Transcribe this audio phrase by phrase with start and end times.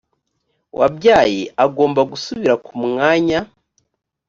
[0.79, 3.39] wabyaye agomba gusubira ku mwanya